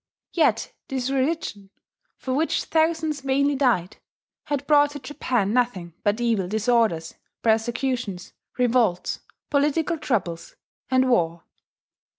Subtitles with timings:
[0.33, 1.69] Yet this religion,
[2.17, 3.97] for which thousands vainly died,
[4.45, 9.19] had brought to Japan nothing but evil disorders, persecutions, revolts,
[9.51, 10.55] political troubles,
[10.89, 11.43] and war.